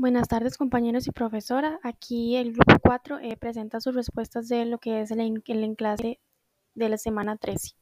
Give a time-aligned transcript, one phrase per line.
[0.00, 1.78] Buenas tardes compañeros y profesora.
[1.82, 5.76] Aquí el grupo 4 eh, presenta sus respuestas de lo que es el, el
[6.74, 7.74] de la semana 13.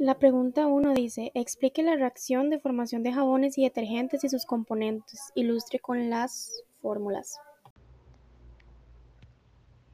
[0.00, 4.44] La pregunta 1 dice, explique la reacción de formación de jabones y detergentes y sus
[4.44, 5.30] componentes.
[5.36, 6.50] Ilustre con las
[6.80, 7.38] fórmulas.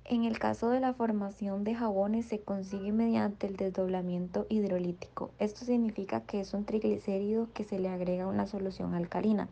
[0.07, 5.33] En el caso de la formación de jabones se consigue mediante el desdoblamiento hidrolítico.
[5.39, 9.51] Esto significa que es un triglicérido que se le agrega una solución alcalina,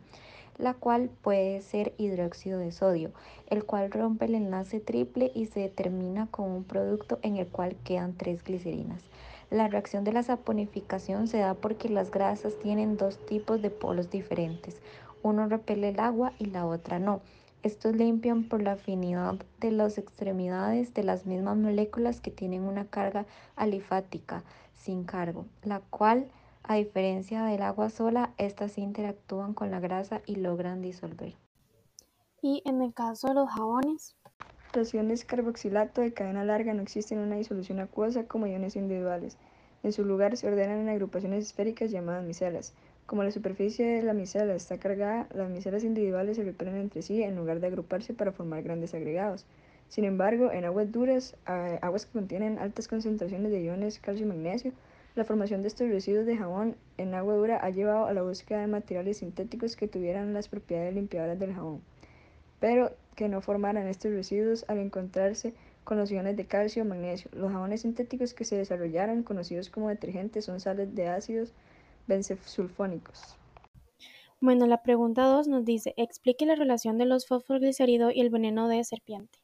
[0.57, 3.11] la cual puede ser hidróxido de sodio,
[3.47, 7.75] el cual rompe el enlace triple y se determina con un producto en el cual
[7.83, 9.03] quedan tres glicerinas.
[9.49, 14.09] La reacción de la saponificación se da porque las grasas tienen dos tipos de polos
[14.09, 14.81] diferentes.
[15.23, 17.21] Uno repele el agua y la otra no.
[17.63, 22.85] Estos limpian por la afinidad de las extremidades de las mismas moléculas que tienen una
[22.85, 24.43] carga alifática
[24.75, 26.27] sin cargo, la cual,
[26.67, 31.33] a diferencia del agua sola, estas interactúan con la grasa y logran disolver.
[32.41, 34.15] Y en el caso de los jabones,
[34.73, 39.37] Los iones carboxilato de cadena larga no existen en una disolución acuosa como iones individuales.
[39.81, 42.73] En su lugar se ordenan en agrupaciones esféricas llamadas micelas.
[43.05, 47.23] Como la superficie de la micela está cargada, las micelas individuales se repelen entre sí
[47.23, 49.45] en lugar de agruparse para formar grandes agregados.
[49.87, 54.73] Sin embargo, en aguas duras, aguas que contienen altas concentraciones de iones calcio y magnesio,
[55.17, 58.61] la formación de estos residuos de jabón en agua dura ha llevado a la búsqueda
[58.61, 61.81] de materiales sintéticos que tuvieran las propiedades limpiadoras del jabón,
[62.59, 67.31] pero que no formaran estos residuos al encontrarse con los iones de calcio o magnesio.
[67.33, 71.51] Los jabones sintéticos que se desarrollaron, conocidos como detergentes, son sales de ácidos
[72.05, 73.35] benzesulfónicos.
[74.39, 78.67] bueno, la pregunta 2 nos dice, explique la relación de los fosfoglicéridos y el veneno
[78.67, 79.39] de serpiente.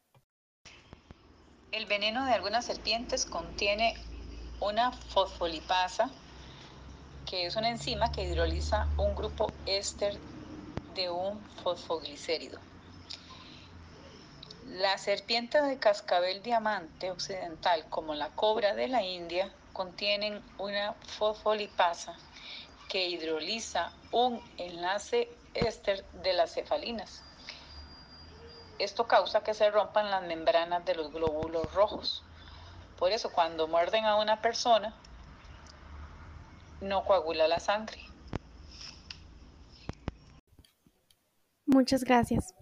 [1.72, 3.94] El veneno de algunas serpientes contiene
[4.64, 6.10] una fosfolipasa,
[7.26, 10.18] que es una enzima que hidroliza un grupo éster
[10.94, 12.58] de un fosfoglicérido.
[14.66, 22.16] La serpiente de cascabel diamante occidental, como la cobra de la India, contienen una fosfolipasa
[22.88, 27.22] que hidroliza un enlace éster de las cefalinas.
[28.78, 32.24] Esto causa que se rompan las membranas de los glóbulos rojos.
[32.98, 34.94] Por eso cuando muerden a una persona,
[36.80, 37.98] no coagula la sangre.
[41.66, 42.54] Muchas gracias.